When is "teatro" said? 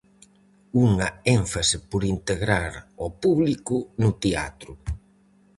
4.23-4.71